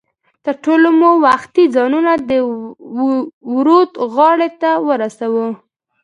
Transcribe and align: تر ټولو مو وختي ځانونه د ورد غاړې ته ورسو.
تر 0.45 0.55
ټولو 0.65 0.87
مو 0.99 1.09
وختي 1.25 1.63
ځانونه 1.75 2.11
د 2.29 2.31
ورد 3.57 3.91
غاړې 4.15 4.49
ته 4.61 4.71
ورسو. 4.87 5.43